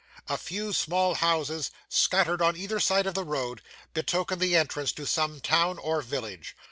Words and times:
A 0.27 0.35
few 0.35 0.73
small 0.73 1.13
houses, 1.13 1.69
scattered 1.87 2.41
on 2.41 2.57
either 2.57 2.79
side 2.79 3.05
of 3.05 3.13
the 3.13 3.23
road, 3.23 3.61
betoken 3.93 4.39
the 4.39 4.55
entrance 4.55 4.91
to 4.93 5.05
some 5.05 5.39
town 5.39 5.77
or 5.77 6.01
village. 6.01 6.55